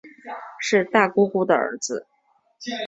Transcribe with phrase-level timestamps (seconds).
[0.57, 2.07] 是大姑姑的儿子